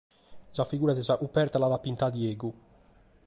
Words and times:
Sa 0.55 0.65
figura 0.71 0.95
de 0.97 1.03
sa 1.07 1.19
coberta 1.21 1.59
l’at 1.61 1.83
pintada 1.85 2.13
Diegu. 2.15 2.49